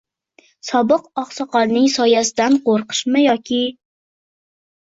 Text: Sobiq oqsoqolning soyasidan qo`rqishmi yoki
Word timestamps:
Sobiq 0.69 1.03
oqsoqolning 1.23 1.85
soyasidan 1.97 2.57
qo`rqishmi 2.69 3.23
yoki 3.29 3.61